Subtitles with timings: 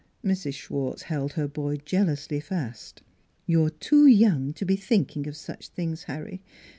[0.25, 0.55] Mrs.
[0.55, 3.03] Schwartz held her boy jealously fast.
[3.45, 6.41] 4 You're too young to be thinking of such things, Harry.